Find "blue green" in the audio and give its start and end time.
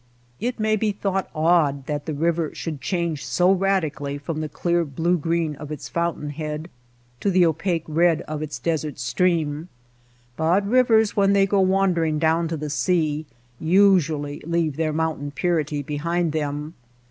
4.83-5.55